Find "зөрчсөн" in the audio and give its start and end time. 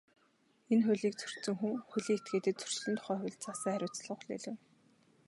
1.17-1.55